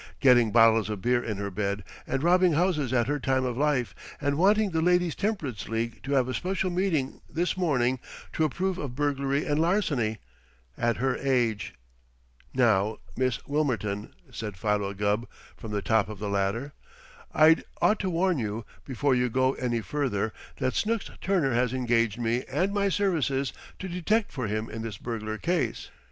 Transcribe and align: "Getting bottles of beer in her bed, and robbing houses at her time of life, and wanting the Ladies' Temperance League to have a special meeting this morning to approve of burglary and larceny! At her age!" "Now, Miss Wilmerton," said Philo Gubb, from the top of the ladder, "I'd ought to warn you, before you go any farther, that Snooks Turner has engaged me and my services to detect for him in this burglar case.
"Getting 0.19 0.51
bottles 0.51 0.89
of 0.89 0.99
beer 0.99 1.23
in 1.23 1.37
her 1.37 1.51
bed, 1.51 1.83
and 2.07 2.23
robbing 2.23 2.53
houses 2.53 2.91
at 2.91 3.05
her 3.05 3.19
time 3.19 3.45
of 3.45 3.55
life, 3.55 3.93
and 4.19 4.35
wanting 4.35 4.71
the 4.71 4.81
Ladies' 4.81 5.13
Temperance 5.13 5.69
League 5.69 6.01
to 6.01 6.13
have 6.13 6.27
a 6.27 6.33
special 6.33 6.71
meeting 6.71 7.21
this 7.29 7.55
morning 7.55 7.99
to 8.33 8.43
approve 8.43 8.79
of 8.79 8.95
burglary 8.95 9.45
and 9.45 9.59
larceny! 9.61 10.17
At 10.75 10.97
her 10.97 11.17
age!" 11.17 11.75
"Now, 12.51 12.97
Miss 13.15 13.45
Wilmerton," 13.45 14.11
said 14.31 14.57
Philo 14.57 14.95
Gubb, 14.95 15.27
from 15.55 15.69
the 15.71 15.83
top 15.83 16.09
of 16.09 16.17
the 16.17 16.29
ladder, 16.29 16.73
"I'd 17.31 17.63
ought 17.79 17.99
to 17.99 18.09
warn 18.09 18.39
you, 18.39 18.65
before 18.83 19.13
you 19.13 19.29
go 19.29 19.53
any 19.53 19.81
farther, 19.81 20.33
that 20.57 20.73
Snooks 20.73 21.11
Turner 21.21 21.53
has 21.53 21.75
engaged 21.75 22.17
me 22.17 22.43
and 22.49 22.73
my 22.73 22.89
services 22.89 23.53
to 23.77 23.87
detect 23.87 24.31
for 24.31 24.47
him 24.47 24.67
in 24.67 24.81
this 24.81 24.97
burglar 24.97 25.37
case. 25.37 25.91